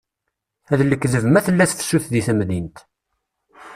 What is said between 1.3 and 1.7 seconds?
tella